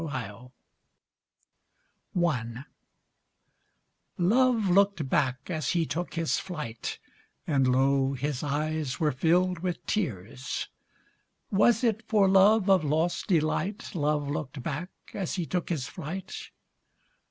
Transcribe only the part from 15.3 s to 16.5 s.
he took his flight?